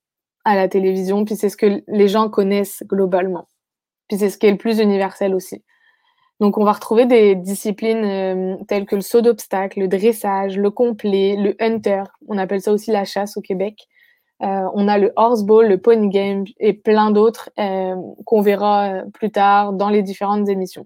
à 0.45 0.55
la 0.55 0.67
télévision, 0.67 1.25
puis 1.25 1.35
c'est 1.35 1.49
ce 1.49 1.57
que 1.57 1.81
les 1.87 2.07
gens 2.07 2.29
connaissent 2.29 2.83
globalement. 2.85 3.47
Puis 4.09 4.17
c'est 4.17 4.29
ce 4.29 4.37
qui 4.37 4.45
est 4.47 4.51
le 4.51 4.57
plus 4.57 4.79
universel 4.79 5.33
aussi. 5.33 5.63
Donc, 6.39 6.57
on 6.57 6.65
va 6.65 6.73
retrouver 6.73 7.05
des 7.05 7.35
disciplines 7.35 8.57
telles 8.67 8.85
que 8.85 8.95
le 8.95 9.01
saut 9.01 9.21
d'obstacle, 9.21 9.79
le 9.79 9.87
dressage, 9.87 10.57
le 10.57 10.69
complet, 10.69 11.35
le 11.37 11.55
hunter. 11.59 12.03
On 12.27 12.37
appelle 12.37 12.61
ça 12.61 12.73
aussi 12.73 12.91
la 12.91 13.05
chasse 13.05 13.37
au 13.37 13.41
Québec. 13.41 13.87
Euh, 14.43 14.69
on 14.73 14.89
a 14.89 14.97
le 14.97 15.13
horseball, 15.15 15.67
le 15.67 15.77
pony 15.77 16.09
game 16.09 16.43
et 16.59 16.73
plein 16.73 17.11
d'autres 17.11 17.49
euh, 17.59 17.95
qu'on 18.25 18.41
verra 18.41 19.03
plus 19.13 19.31
tard 19.31 19.71
dans 19.71 19.89
les 19.89 20.03
différentes 20.03 20.49
émissions. 20.49 20.85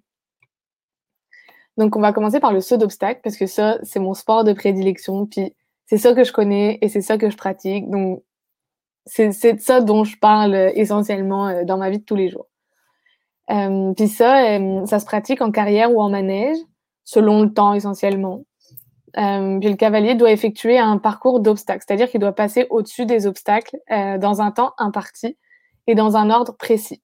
Donc, 1.77 1.95
on 1.95 1.99
va 1.99 2.13
commencer 2.13 2.39
par 2.39 2.53
le 2.53 2.61
saut 2.61 2.77
d'obstacle 2.77 3.21
parce 3.23 3.35
que 3.35 3.47
ça, 3.47 3.79
c'est 3.83 3.99
mon 3.99 4.13
sport 4.13 4.43
de 4.43 4.53
prédilection. 4.53 5.25
Puis, 5.25 5.55
c'est 5.85 5.97
ça 5.97 6.13
que 6.13 6.23
je 6.23 6.31
connais 6.31 6.77
et 6.81 6.89
c'est 6.89 7.01
ça 7.01 7.17
que 7.17 7.29
je 7.29 7.37
pratique. 7.37 7.89
Donc, 7.89 8.23
c'est 9.05 9.31
ça 9.31 9.81
dont 9.81 10.03
je 10.03 10.17
parle 10.17 10.53
essentiellement 10.75 11.63
dans 11.63 11.77
ma 11.77 11.89
vie 11.89 11.99
de 11.99 12.03
tous 12.03 12.15
les 12.15 12.29
jours. 12.29 12.47
puis 13.47 14.07
ça, 14.09 14.59
ça 14.85 14.99
se 14.99 15.05
pratique 15.05 15.41
en 15.41 15.49
carrière 15.49 15.93
ou 15.93 16.01
en 16.01 16.09
manège, 16.09 16.57
selon 17.05 17.43
le 17.43 17.53
temps 17.53 17.73
essentiellement. 17.73 18.43
Euh, 19.17 19.59
puis 19.59 19.69
le 19.69 19.75
cavalier 19.75 20.13
doit 20.13 20.31
effectuer 20.31 20.77
un 20.77 20.97
parcours 20.97 21.39
d'obstacles, 21.39 21.83
c'est-à-dire 21.87 22.09
qu'il 22.09 22.19
doit 22.19 22.33
passer 22.33 22.67
au-dessus 22.69 23.05
des 23.05 23.25
obstacles 23.25 23.77
euh, 23.91 24.17
dans 24.17 24.41
un 24.41 24.51
temps 24.51 24.73
imparti 24.77 25.37
et 25.87 25.95
dans 25.95 26.17
un 26.17 26.29
ordre 26.29 26.55
précis. 26.55 27.01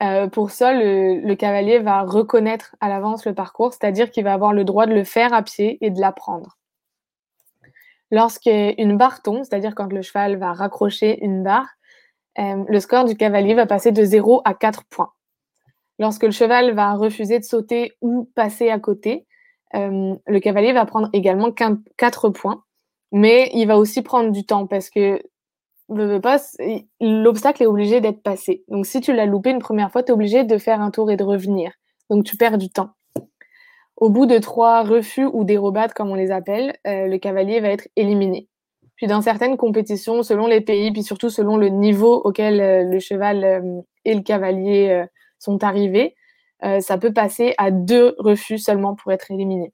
Euh, 0.00 0.28
pour 0.28 0.52
ça, 0.52 0.72
le, 0.72 1.18
le, 1.18 1.34
cavalier 1.34 1.80
va 1.80 2.02
reconnaître 2.02 2.76
à 2.80 2.88
l'avance 2.88 3.26
le 3.26 3.34
parcours, 3.34 3.72
c'est-à-dire 3.72 4.12
qu'il 4.12 4.22
va 4.22 4.32
avoir 4.32 4.52
le 4.52 4.62
droit 4.62 4.86
de 4.86 4.94
le 4.94 5.02
faire 5.02 5.34
à 5.34 5.42
pied 5.42 5.78
et 5.84 5.90
de 5.90 6.00
l'apprendre. 6.00 6.56
Lorsqu'une 8.12 8.96
barre 8.96 9.22
tombe, 9.22 9.42
c'est-à-dire 9.42 9.74
quand 9.74 9.92
le 9.92 10.02
cheval 10.02 10.36
va 10.36 10.52
raccrocher 10.52 11.22
une 11.24 11.42
barre, 11.42 11.68
le 12.36 12.78
score 12.78 13.04
du 13.04 13.16
cavalier 13.16 13.54
va 13.54 13.66
passer 13.66 13.90
de 13.90 14.04
0 14.04 14.42
à 14.44 14.54
4 14.54 14.84
points. 14.84 15.12
Lorsque 15.98 16.22
le 16.22 16.30
cheval 16.30 16.72
va 16.74 16.94
refuser 16.94 17.40
de 17.40 17.44
sauter 17.44 17.96
ou 18.00 18.30
passer 18.36 18.70
à 18.70 18.78
côté, 18.78 19.26
le 19.74 20.38
cavalier 20.38 20.72
va 20.72 20.86
prendre 20.86 21.08
également 21.12 21.52
4 21.52 22.30
points, 22.30 22.64
mais 23.12 23.50
il 23.54 23.66
va 23.66 23.78
aussi 23.78 24.02
prendre 24.02 24.30
du 24.30 24.44
temps 24.44 24.66
parce 24.66 24.90
que 24.90 25.22
l'obstacle 25.88 27.62
est 27.62 27.66
obligé 27.66 28.00
d'être 28.00 28.22
passé. 28.22 28.64
Donc 28.68 28.86
si 28.86 29.00
tu 29.00 29.12
l'as 29.14 29.26
loupé 29.26 29.50
une 29.50 29.58
première 29.58 29.90
fois, 29.90 30.02
tu 30.02 30.10
es 30.10 30.12
obligé 30.12 30.44
de 30.44 30.58
faire 30.58 30.80
un 30.80 30.90
tour 30.90 31.10
et 31.10 31.16
de 31.16 31.24
revenir. 31.24 31.72
Donc 32.10 32.24
tu 32.24 32.36
perds 32.36 32.58
du 32.58 32.70
temps. 32.70 32.90
Au 33.96 34.10
bout 34.10 34.26
de 34.26 34.38
trois 34.38 34.84
refus 34.84 35.26
ou 35.26 35.44
dérobades, 35.44 35.92
comme 35.92 36.10
on 36.10 36.14
les 36.14 36.30
appelle, 36.30 36.76
euh, 36.86 37.06
le 37.06 37.18
cavalier 37.18 37.60
va 37.60 37.68
être 37.70 37.88
éliminé. 37.96 38.48
Puis 38.96 39.06
dans 39.06 39.22
certaines 39.22 39.56
compétitions, 39.56 40.22
selon 40.22 40.46
les 40.46 40.60
pays, 40.60 40.92
puis 40.92 41.02
surtout 41.02 41.30
selon 41.30 41.56
le 41.56 41.68
niveau 41.68 42.14
auquel 42.14 42.60
euh, 42.60 42.82
le 42.84 43.00
cheval 43.00 43.84
et 44.04 44.14
le 44.14 44.22
cavalier 44.22 45.04
sont 45.38 45.64
arrivés, 45.64 46.14
euh, 46.14 46.27
ça 46.62 46.98
peut 46.98 47.12
passer 47.12 47.54
à 47.58 47.70
deux 47.70 48.14
refus 48.18 48.58
seulement 48.58 48.94
pour 48.94 49.12
être 49.12 49.30
éliminé. 49.30 49.72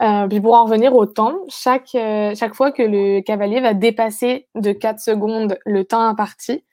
Euh, 0.00 0.28
puis 0.28 0.40
pour 0.40 0.54
en 0.54 0.64
revenir 0.64 0.94
au 0.94 1.06
temps, 1.06 1.38
chaque, 1.48 1.94
euh, 1.96 2.34
chaque 2.36 2.54
fois 2.54 2.70
que 2.70 2.82
le 2.82 3.20
cavalier 3.20 3.60
va 3.60 3.74
dépasser 3.74 4.46
de 4.54 4.72
4 4.72 5.00
secondes 5.00 5.58
le 5.66 5.84
temps 5.84 6.02
imparti, 6.02 6.64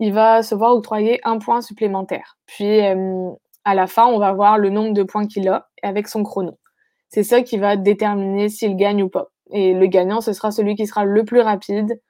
il 0.00 0.12
va 0.12 0.42
se 0.42 0.54
voir 0.54 0.74
octroyer 0.74 1.20
un 1.24 1.38
point 1.38 1.60
supplémentaire. 1.60 2.36
Puis 2.46 2.80
à 3.64 3.74
la 3.74 3.86
fin, 3.86 4.06
on 4.06 4.18
va 4.18 4.32
voir 4.32 4.58
le 4.58 4.70
nombre 4.70 4.92
de 4.94 5.02
points 5.02 5.26
qu'il 5.26 5.48
a 5.48 5.68
avec 5.82 6.08
son 6.08 6.22
chrono. 6.22 6.58
C'est 7.08 7.24
ça 7.24 7.42
qui 7.42 7.58
va 7.58 7.76
déterminer 7.76 8.48
s'il 8.48 8.76
gagne 8.76 9.02
ou 9.02 9.08
pas. 9.08 9.28
Et 9.50 9.74
le 9.74 9.86
gagnant, 9.86 10.20
ce 10.20 10.32
sera 10.32 10.50
celui 10.50 10.76
qui 10.76 10.86
sera 10.86 11.04
le 11.04 11.24
plus 11.24 11.40
rapide, 11.40 12.00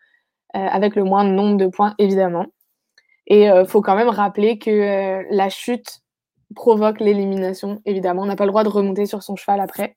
avec 0.54 0.96
le 0.96 1.04
moins 1.04 1.24
nombre 1.24 1.56
de 1.56 1.66
points, 1.66 1.94
évidemment. 1.98 2.46
Et 3.28 3.42
il 3.42 3.48
euh, 3.50 3.64
faut 3.66 3.82
quand 3.82 3.94
même 3.94 4.08
rappeler 4.08 4.58
que 4.58 4.70
euh, 4.70 5.22
la 5.30 5.50
chute 5.50 6.00
provoque 6.56 6.98
l'élimination, 6.98 7.80
évidemment. 7.84 8.22
On 8.22 8.26
n'a 8.26 8.36
pas 8.36 8.46
le 8.46 8.50
droit 8.50 8.64
de 8.64 8.70
remonter 8.70 9.04
sur 9.04 9.22
son 9.22 9.36
cheval 9.36 9.60
après. 9.60 9.94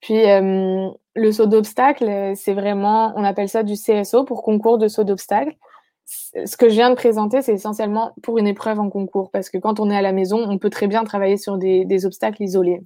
Puis 0.00 0.30
euh, 0.30 0.90
le 1.14 1.32
saut 1.32 1.46
d'obstacle, 1.46 2.32
c'est 2.36 2.52
vraiment, 2.52 3.14
on 3.16 3.24
appelle 3.24 3.48
ça 3.48 3.62
du 3.62 3.74
CSO 3.74 4.24
pour 4.24 4.42
concours 4.42 4.76
de 4.76 4.88
saut 4.88 5.04
d'obstacle. 5.04 5.56
Ce 6.04 6.58
que 6.58 6.68
je 6.68 6.74
viens 6.74 6.90
de 6.90 6.96
présenter, 6.96 7.40
c'est 7.40 7.54
essentiellement 7.54 8.12
pour 8.22 8.36
une 8.36 8.46
épreuve 8.46 8.78
en 8.78 8.90
concours, 8.90 9.30
parce 9.30 9.48
que 9.48 9.56
quand 9.56 9.80
on 9.80 9.90
est 9.90 9.96
à 9.96 10.02
la 10.02 10.12
maison, 10.12 10.38
on 10.46 10.58
peut 10.58 10.68
très 10.68 10.86
bien 10.86 11.02
travailler 11.02 11.38
sur 11.38 11.56
des, 11.56 12.04
obstacles 12.04 12.42
isolés. 12.42 12.82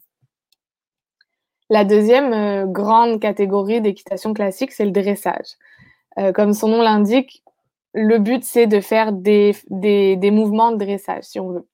La 1.68 1.84
deuxième 1.84 2.70
grande 2.70 3.18
catégorie 3.18 3.80
d'équitation 3.80 4.32
classique, 4.34 4.70
c'est 4.70 4.84
le 4.84 4.92
dressage. 4.92 5.56
comme 6.32 6.52
son 6.52 6.68
nom 6.68 6.80
l'indique, 6.80 7.42
le 7.94 8.18
but, 8.18 8.44
c'est 8.44 8.66
de 8.66 8.80
faire 8.80 9.12
des, 9.12 9.56
des, 9.70 10.30
mouvements 10.30 10.72
de 10.72 10.76
dressage, 10.76 11.24
si 11.24 11.40
on 11.40 11.50
veut. 11.50 11.68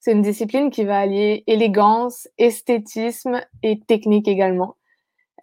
C'est 0.00 0.12
une 0.12 0.22
discipline 0.22 0.70
qui 0.70 0.84
va 0.84 1.00
allier 1.00 1.42
élégance, 1.46 2.28
esthétisme 2.38 3.40
et 3.62 3.80
technique 3.80 4.28
également. 4.28 4.76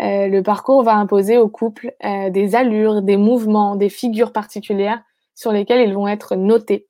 Euh, 0.02 0.28
le 0.28 0.42
parcours 0.42 0.84
va 0.84 0.96
imposer 0.96 1.38
au 1.38 1.50
couple 1.50 1.94
euh, 2.04 2.30
des 2.30 2.56
allures, 2.56 3.02
des 3.02 3.18
mouvements, 3.18 3.76
des 3.76 3.90
figures 3.90 4.32
particulières 4.32 5.02
sur 5.36 5.52
lesquelles 5.52 5.88
ils 5.88 5.94
vont 5.94 6.08
être 6.08 6.36
notés. 6.36 6.88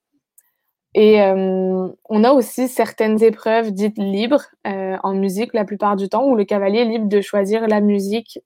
Et 0.94 1.20
euh, 1.20 1.88
on 2.08 2.24
a 2.24 2.32
aussi 2.32 2.68
certaines 2.68 3.20
épreuves 3.22 3.72
dites 3.72 3.98
libres 3.98 4.44
en 4.64 5.12
musique 5.14 5.52
la 5.52 5.64
plupart 5.64 5.96
du 5.96 6.08
temps, 6.08 6.24
où 6.24 6.36
le 6.36 6.44
cavalier 6.44 6.80
est 6.80 6.84
libre 6.84 7.08
de 7.08 7.20
choisir 7.20 7.66
la 7.66 7.80
musique 7.80 8.38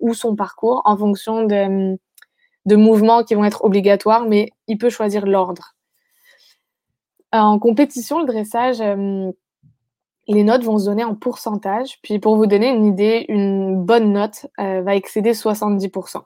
ou 0.00 0.14
son 0.14 0.34
parcours 0.34 0.82
en 0.84 0.96
fonction 0.96 1.44
de, 1.44 1.96
de 2.66 2.76
mouvements 2.76 3.24
qui 3.24 3.34
vont 3.34 3.44
être 3.44 3.64
obligatoires, 3.64 4.26
mais 4.26 4.50
il 4.66 4.78
peut 4.78 4.90
choisir 4.90 5.26
l'ordre. 5.26 5.74
En 7.32 7.58
compétition, 7.58 8.20
le 8.20 8.26
dressage, 8.26 8.80
euh, 8.80 9.30
les 10.26 10.42
notes 10.42 10.64
vont 10.64 10.78
se 10.78 10.86
donner 10.86 11.04
en 11.04 11.14
pourcentage. 11.14 12.00
Puis 12.02 12.18
pour 12.18 12.36
vous 12.36 12.46
donner 12.46 12.68
une 12.70 12.86
idée, 12.86 13.24
une 13.28 13.82
bonne 13.82 14.12
note 14.12 14.46
euh, 14.58 14.82
va 14.82 14.96
excéder 14.96 15.32
70%. 15.32 16.22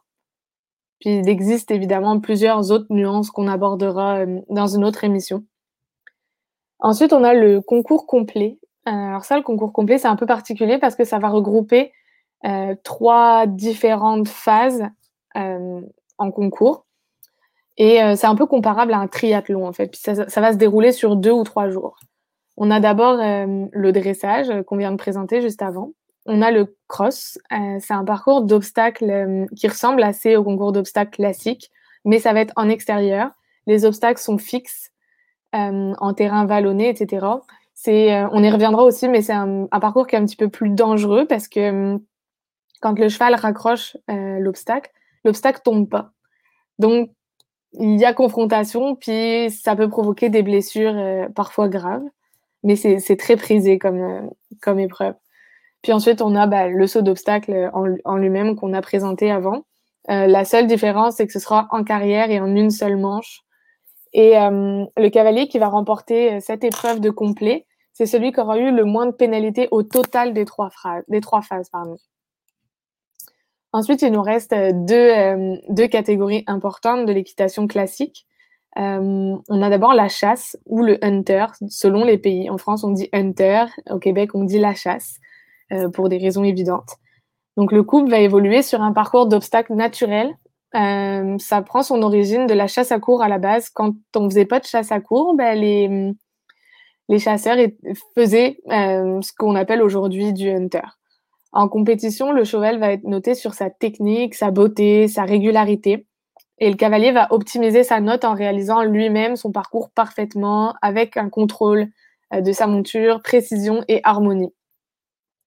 Puis 1.00 1.18
il 1.18 1.28
existe 1.28 1.70
évidemment 1.70 2.18
plusieurs 2.20 2.70
autres 2.70 2.86
nuances 2.90 3.30
qu'on 3.30 3.48
abordera 3.48 4.20
euh, 4.20 4.40
dans 4.48 4.66
une 4.66 4.84
autre 4.84 5.04
émission. 5.04 5.44
Ensuite, 6.78 7.12
on 7.12 7.24
a 7.24 7.34
le 7.34 7.60
concours 7.60 8.06
complet. 8.06 8.58
alors 8.84 9.24
ça, 9.24 9.36
le 9.36 9.42
concours 9.42 9.72
complet, 9.72 9.98
c'est 9.98 10.08
un 10.08 10.16
peu 10.16 10.26
particulier 10.26 10.78
parce 10.78 10.96
que 10.96 11.04
ça 11.04 11.18
va 11.18 11.28
regrouper 11.28 11.92
trois 12.82 13.46
différentes 13.46 14.28
phases 14.28 14.82
en 16.18 16.30
concours. 16.30 16.84
Et 17.76 18.02
euh, 18.02 18.14
c'est 18.16 18.26
un 18.26 18.36
peu 18.36 18.46
comparable 18.46 18.92
à 18.92 18.98
un 18.98 19.08
triathlon, 19.08 19.66
en 19.66 19.72
fait. 19.72 19.88
Puis 19.88 20.00
ça, 20.00 20.40
va 20.40 20.52
se 20.52 20.56
dérouler 20.56 20.92
sur 20.92 21.16
deux 21.16 21.32
ou 21.32 21.44
trois 21.44 21.68
jours. 21.68 21.98
On 22.56 22.70
a 22.70 22.78
d'abord 22.78 23.18
euh, 23.20 23.66
le 23.72 23.92
dressage 23.92 24.48
euh, 24.50 24.62
qu'on 24.62 24.76
vient 24.76 24.92
de 24.92 24.96
présenter 24.96 25.40
juste 25.40 25.62
avant. 25.62 25.92
On 26.26 26.40
a 26.40 26.50
le 26.50 26.76
cross. 26.88 27.38
c'est 27.50 27.92
un 27.92 28.04
parcours 28.04 28.42
d'obstacles 28.42 29.46
qui 29.56 29.68
ressemble 29.68 30.02
assez 30.02 30.36
au 30.36 30.44
concours 30.44 30.72
d'obstacles 30.72 31.10
classique, 31.10 31.70
mais 32.06 32.18
ça 32.18 32.32
va 32.32 32.40
être 32.40 32.54
en 32.56 32.70
extérieur. 32.70 33.30
Les 33.66 33.84
obstacles 33.84 34.22
sont 34.22 34.38
fixes, 34.38 34.90
en 35.52 36.14
terrain 36.14 36.46
vallonné, 36.46 36.88
etc. 36.88 37.26
C'est, 37.74 38.24
on 38.32 38.42
y 38.42 38.50
reviendra 38.50 38.84
aussi, 38.84 39.06
mais 39.10 39.20
c'est 39.20 39.34
un, 39.34 39.66
un, 39.70 39.80
parcours 39.80 40.06
qui 40.06 40.16
est 40.16 40.18
un 40.18 40.24
petit 40.24 40.36
peu 40.36 40.48
plus 40.48 40.70
dangereux 40.70 41.26
parce 41.26 41.46
que 41.46 42.00
quand 42.80 42.98
le 42.98 43.10
cheval 43.10 43.34
raccroche 43.34 43.98
l'obstacle, 44.08 44.90
l'obstacle 45.24 45.60
tombe 45.64 45.88
pas. 45.88 46.12
Donc, 46.78 47.10
il 47.78 47.98
y 47.98 48.04
a 48.04 48.12
confrontation, 48.12 48.94
puis 48.94 49.50
ça 49.50 49.74
peut 49.76 49.88
provoquer 49.88 50.28
des 50.28 50.42
blessures 50.42 50.96
euh, 50.96 51.28
parfois 51.34 51.68
graves, 51.68 52.04
mais 52.62 52.76
c'est 52.76 53.16
très 53.16 53.36
prisé 53.36 53.78
comme, 53.78 54.00
euh, 54.00 54.20
comme 54.62 54.78
épreuve. 54.78 55.14
Puis 55.82 55.92
ensuite, 55.92 56.22
on 56.22 56.34
a 56.34 56.46
bah, 56.46 56.68
le 56.68 56.86
saut 56.86 57.02
d'obstacle 57.02 57.70
en, 57.74 58.16
lui-même 58.16 58.56
qu'on 58.56 58.72
a 58.72 58.80
présenté 58.80 59.30
avant. 59.30 59.64
Euh, 60.10 60.26
la 60.26 60.44
seule 60.44 60.66
différence, 60.66 61.16
c'est 61.16 61.26
que 61.26 61.32
ce 61.32 61.40
sera 61.40 61.68
en 61.72 61.84
carrière 61.84 62.30
et 62.30 62.40
en 62.40 62.54
une 62.54 62.70
seule 62.70 62.96
manche. 62.96 63.42
Et 64.16 64.34
le 64.34 65.08
cavalier 65.08 65.48
qui 65.48 65.58
va 65.58 65.66
remporter 65.66 66.40
cette 66.40 66.62
épreuve 66.62 67.00
de 67.00 67.10
complet, 67.10 67.66
c'est 67.92 68.06
celui 68.06 68.32
qui 68.32 68.38
aura 68.38 68.58
eu 68.58 68.70
le 68.70 68.84
moins 68.84 69.06
de 69.06 69.10
pénalités 69.10 69.66
au 69.72 69.82
total 69.82 70.32
des 70.32 70.44
trois, 70.44 70.70
phases. 70.70 71.70
Ensuite, 73.74 74.02
il 74.02 74.12
nous 74.12 74.22
reste 74.22 74.52
euh, 74.52 74.70
euh, 74.92 75.56
deux, 75.68 75.88
catégories 75.88 76.44
importantes 76.46 77.06
de 77.06 77.12
l'équitation 77.12 77.66
classique. 77.66 78.24
Euh, 78.78 79.36
on 79.48 79.62
a 79.62 79.68
d'abord 79.68 79.94
la 79.94 80.06
chasse 80.06 80.56
ou 80.64 80.80
le 80.80 81.04
hunter, 81.04 81.46
selon 81.68 82.04
les 82.04 82.16
pays. 82.16 82.48
En 82.50 82.56
France, 82.56 82.84
on 82.84 82.92
dit 82.92 83.08
hunter, 83.12 83.64
au 83.90 83.98
Québec, 83.98 84.30
on 84.34 84.44
dit 84.44 84.60
la 84.60 84.74
chasse, 84.74 85.16
pour 85.92 86.08
des 86.08 86.18
raisons 86.18 86.44
évidentes. 86.44 86.98
Donc, 87.56 87.72
le 87.72 87.82
couple 87.82 88.10
va 88.10 88.20
évoluer 88.20 88.62
sur 88.62 88.80
un 88.80 88.92
parcours 88.92 89.26
d'obstacles 89.26 89.74
naturels. 89.74 90.32
ça 90.72 91.62
prend 91.66 91.82
son 91.82 92.02
origine 92.02 92.46
de 92.46 92.54
la 92.54 92.68
chasse 92.68 92.92
à 92.92 93.00
cours 93.00 93.22
à 93.22 93.28
la 93.28 93.38
base. 93.38 93.70
Quand 93.70 93.92
on 94.14 94.30
faisait 94.30 94.44
pas 94.44 94.60
de 94.60 94.66
chasse 94.66 94.92
à 94.92 95.00
cours, 95.00 95.34
ben, 95.34 95.58
les, 95.58 96.12
les 97.08 97.18
chasseurs 97.18 97.56
faisaient 98.14 98.58
ce 98.68 99.32
qu'on 99.36 99.56
appelle 99.56 99.82
aujourd'hui 99.82 100.32
du 100.32 100.48
hunter. 100.48 100.86
En 101.54 101.68
compétition, 101.68 102.32
le 102.32 102.42
cheval 102.42 102.80
va 102.80 102.90
être 102.90 103.04
noté 103.04 103.36
sur 103.36 103.54
sa 103.54 103.70
technique, 103.70 104.34
sa 104.34 104.50
beauté, 104.50 105.06
sa 105.06 105.22
régularité. 105.22 106.04
Et 106.58 106.68
le 106.68 106.76
cavalier 106.76 107.12
va 107.12 107.28
optimiser 107.30 107.84
sa 107.84 108.00
note 108.00 108.24
en 108.24 108.34
réalisant 108.34 108.82
lui-même 108.82 109.36
son 109.36 109.52
parcours 109.52 109.90
parfaitement, 109.90 110.74
avec 110.82 111.16
un 111.16 111.30
contrôle 111.30 111.86
euh, 112.32 112.40
de 112.40 112.50
sa 112.50 112.66
monture, 112.66 113.22
précision 113.22 113.84
et 113.86 114.00
harmonie. 114.02 114.52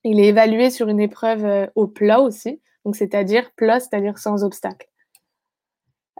Il 0.05 0.21
est 0.21 0.27
évalué 0.27 0.69
sur 0.69 0.87
une 0.87 1.01
épreuve 1.01 1.43
euh, 1.43 1.67
au 1.75 1.87
plat 1.87 2.21
aussi, 2.21 2.61
donc 2.85 2.95
c'est-à-dire 2.95 3.51
plat, 3.57 3.81
c'est-à-dire 3.81 4.17
sans 4.17 4.45
obstacle. 4.45 4.87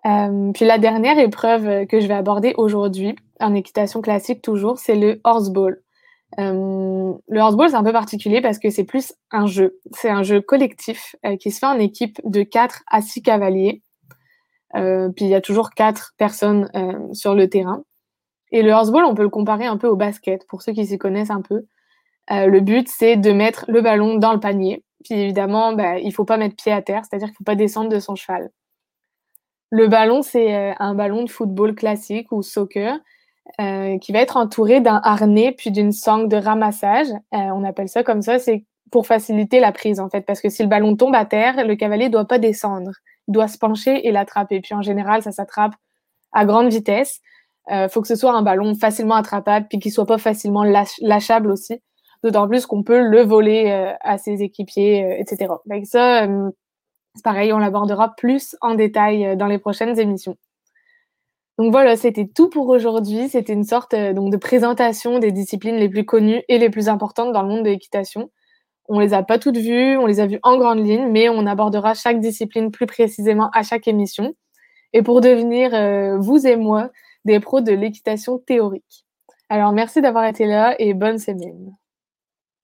Euh, 0.06 0.52
puis 0.52 0.66
la 0.66 0.80
dernière 0.80 1.18
épreuve 1.18 1.86
que 1.88 2.02
je 2.02 2.08
vais 2.08 2.14
aborder 2.14 2.54
aujourd'hui, 2.58 3.16
en 3.40 3.56
équitation 3.56 4.02
classique 4.02 4.42
toujours, 4.42 4.80
c'est 4.80 4.96
le 4.96 5.22
horseball. 5.24 5.82
Euh, 6.40 7.14
le 7.28 7.40
horseball, 7.40 7.70
c'est 7.70 7.76
un 7.76 7.84
peu 7.84 7.94
particulier 7.94 8.42
parce 8.42 8.60
que 8.60 8.70
c'est 8.70 8.84
plus 8.84 9.14
un 9.32 9.48
jeu. 9.48 9.80
C'est 9.94 10.10
un 10.10 10.24
jeu 10.24 10.42
collectif 10.42 11.16
euh, 11.26 11.38
qui 11.38 11.52
se 11.52 11.60
fait 11.60 11.66
en 11.66 11.80
équipe 11.80 12.20
de 12.26 12.44
4 12.44 12.84
à 12.92 13.02
6 13.02 13.22
cavaliers. 13.22 13.82
Euh, 14.76 15.10
puis 15.10 15.26
il 15.26 15.32
y 15.32 15.36
a 15.36 15.42
toujours 15.42 15.72
4 15.72 16.14
personnes 16.18 16.70
sur 17.14 17.34
le 17.34 17.50
terrain. 17.50 17.84
Et 18.52 18.62
le 18.62 18.72
horseball, 18.72 19.06
on 19.06 19.16
peut 19.16 19.24
le 19.24 19.30
comparer 19.30 19.66
un 19.66 19.78
peu 19.78 19.88
au 19.88 19.96
basket, 19.96 20.46
pour 20.48 20.62
ceux 20.62 20.74
qui 20.74 20.86
s'y 20.86 20.98
connaissent 20.98 21.32
un 21.32 21.42
peu. 21.42 21.66
Le 22.30 22.60
but, 22.60 22.88
c'est 22.90 23.18
de 23.18 23.32
mettre 23.32 23.66
le 23.68 23.82
ballon 23.82 24.16
dans 24.16 24.34
le 24.34 24.40
panier. 24.40 24.84
Puis 25.04 25.16
évidemment, 25.16 25.74
bah, 25.74 25.98
il 26.00 26.14
faut 26.14 26.26
pas 26.26 26.38
mettre 26.38 26.56
pied 26.56 26.72
à 26.72 26.82
terre, 26.82 27.04
c'est-à-dire 27.04 27.28
qu'il 27.28 27.38
faut 27.38 27.44
pas 27.44 27.56
descendre 27.56 27.90
de 27.90 28.00
son 28.00 28.16
cheval. 28.16 28.50
Le 29.70 29.88
ballon, 29.88 30.22
c'est 30.22 30.76
un 30.80 30.96
ballon 30.96 31.24
de 31.24 31.30
football 31.30 31.76
classique 31.76 32.32
ou 32.32 32.42
soccer 32.42 33.00
euh, 33.60 33.98
qui 34.00 34.12
va 34.12 34.20
être 34.20 34.38
entouré 34.38 34.82
d'un 34.82 35.00
harnais 35.04 35.54
puis 35.58 35.72
d'une 35.72 35.92
sangle 35.92 36.30
de 36.30 36.38
ramassage. 36.38 37.08
Euh, 37.34 37.38
on 37.38 37.64
appelle 37.64 37.90
ça 37.90 38.04
comme 38.04 38.22
ça, 38.22 38.40
c'est 38.40 38.66
pour 38.92 39.08
faciliter 39.08 39.60
la 39.60 39.72
prise 39.72 40.00
en 40.00 40.10
fait, 40.10 40.22
parce 40.22 40.42
que 40.42 40.50
si 40.50 40.64
le 40.64 40.70
ballon 40.70 40.96
tombe 40.96 41.16
à 41.16 41.26
terre, 41.26 41.66
le 41.66 41.76
cavalier 41.76 42.10
doit 42.10 42.26
pas 42.26 42.40
descendre, 42.40 42.92
il 43.28 43.34
doit 43.34 43.48
se 43.48 43.58
pencher 43.58 44.08
et 44.08 44.12
l'attraper. 44.12 44.62
Puis 44.62 44.74
en 44.74 44.82
général, 44.82 45.22
ça 45.24 45.32
s'attrape 45.32 45.74
à 46.32 46.46
grande 46.46 46.70
vitesse. 46.70 47.20
Euh, 47.72 47.90
faut 47.90 48.02
que 48.02 48.08
ce 48.08 48.16
soit 48.16 48.32
un 48.34 48.44
ballon 48.44 48.76
facilement 48.76 49.16
attrapable 49.16 49.68
puis 49.68 49.80
qu'il 49.80 49.92
soit 49.92 50.06
pas 50.06 50.18
facilement 50.18 50.64
lâch 50.64 50.94
lâchable 51.02 51.52
aussi. 51.52 51.82
D'autant 52.24 52.48
plus 52.48 52.66
qu'on 52.66 52.84
peut 52.84 53.02
le 53.02 53.22
voler 53.22 53.70
euh, 53.70 53.94
à 54.02 54.18
ses 54.18 54.42
équipiers, 54.42 55.04
euh, 55.04 55.18
etc. 55.20 55.54
Avec 55.70 55.86
ça, 55.86 56.28
c'est 57.16 57.24
pareil, 57.24 57.52
on 57.54 57.58
l'abordera 57.58 58.16
plus 58.16 58.56
en 58.62 58.76
détail 58.76 59.36
dans 59.38 59.48
les 59.48 59.60
prochaines 59.60 60.00
émissions. 60.00 60.36
Donc 61.58 61.72
voilà, 61.72 61.98
c'était 61.98 62.28
tout 62.28 62.50
pour 62.50 62.70
aujourd'hui. 62.70 63.30
C'était 63.30 63.54
une 63.54 63.64
sorte 63.64 63.94
euh, 63.94 64.14
donc 64.14 64.32
de 64.32 64.38
présentation 64.38 65.20
des 65.20 65.32
disciplines 65.32 65.78
les 65.78 65.90
plus 65.90 66.06
connues 66.06 66.44
et 66.50 66.60
les 66.60 66.70
plus 66.70 66.88
importantes 66.90 67.34
dans 67.34 67.42
le 67.42 67.50
monde 67.50 67.64
de 67.64 67.70
l'équitation. 67.70 68.30
On 68.90 69.00
les 69.00 69.14
a 69.14 69.24
pas 69.24 69.40
toutes 69.40 69.58
vues, 69.58 69.98
on 69.98 70.06
les 70.06 70.20
a 70.20 70.28
vues 70.28 70.40
en 70.44 70.58
grande 70.58 70.86
ligne, 70.86 71.08
mais 71.12 71.30
on 71.30 71.46
abordera 71.48 71.94
chaque 71.94 72.20
discipline 72.20 72.72
plus 72.72 72.86
précisément 72.86 73.50
à 73.54 73.64
chaque 73.64 73.88
émission. 73.88 74.34
Et 74.94 75.02
pour 75.02 75.22
devenir, 75.22 75.74
euh, 75.74 76.18
vous 76.20 76.48
et 76.48 76.56
moi, 76.56 76.92
des 77.26 77.40
pros 77.40 77.62
de 77.62 77.72
l'équitation 77.74 78.38
théorique. 78.40 79.06
Alors 79.50 79.74
merci 79.74 80.02
d'avoir 80.02 80.26
été 80.26 80.46
là 80.46 80.76
et 80.80 80.94
bonne 80.94 81.20
semaine. 81.20 81.76